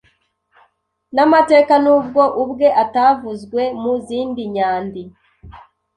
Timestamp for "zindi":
4.05-4.43